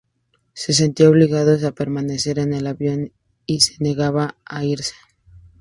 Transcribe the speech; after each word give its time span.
Se 0.55 0.73
sentían 0.73 1.09
obligados 1.11 1.63
a 1.63 1.73
permanecer 1.75 2.39
en 2.39 2.55
el 2.55 2.65
avión 2.65 3.11
y 3.45 3.59
se 3.59 3.75
negaban 3.83 4.31
a 4.45 4.65
irse. 4.65 4.95